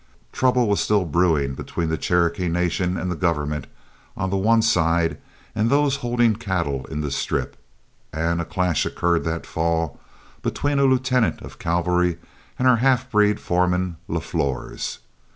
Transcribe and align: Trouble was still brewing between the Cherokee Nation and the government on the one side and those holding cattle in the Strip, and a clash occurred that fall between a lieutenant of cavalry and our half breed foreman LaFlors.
Trouble 0.31 0.67
was 0.67 0.79
still 0.79 1.05
brewing 1.05 1.53
between 1.53 1.89
the 1.89 1.95
Cherokee 1.95 2.47
Nation 2.47 2.97
and 2.97 3.11
the 3.11 3.15
government 3.15 3.67
on 4.17 4.31
the 4.31 4.35
one 4.35 4.63
side 4.63 5.19
and 5.53 5.69
those 5.69 5.97
holding 5.97 6.35
cattle 6.35 6.85
in 6.87 7.01
the 7.01 7.11
Strip, 7.11 7.55
and 8.11 8.41
a 8.41 8.45
clash 8.45 8.83
occurred 8.83 9.23
that 9.25 9.45
fall 9.45 9.99
between 10.41 10.79
a 10.79 10.85
lieutenant 10.85 11.43
of 11.43 11.59
cavalry 11.59 12.17
and 12.57 12.67
our 12.67 12.77
half 12.77 13.11
breed 13.11 13.39
foreman 13.39 13.97
LaFlors. 14.09 14.97